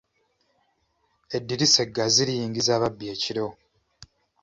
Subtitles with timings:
[1.37, 3.47] Eddirisa eggazi liyingiza ababbi ekiro.